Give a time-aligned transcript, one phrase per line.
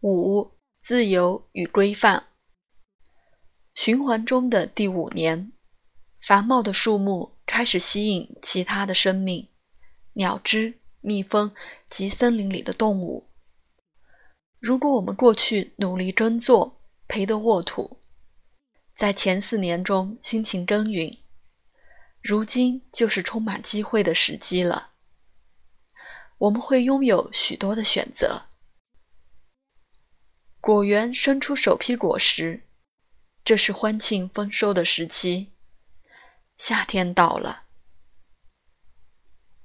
[0.00, 2.28] 五、自由与规范。
[3.74, 5.52] 循环中的第五年，
[6.20, 9.48] 繁茂的树木开始吸引其他的生命，
[10.12, 11.52] 鸟只、蜜蜂
[11.90, 13.28] 及森林里的动物。
[14.60, 17.98] 如果我们过去努力耕作，培得沃土，
[18.94, 21.12] 在前四年中辛勤耕耘，
[22.22, 24.90] 如今就是充满机会的时机了。
[26.38, 28.47] 我们会拥有许多的选择。
[30.68, 32.60] 果园生出首批果实，
[33.42, 35.54] 这是欢庆丰收的时期。
[36.58, 37.62] 夏天到了，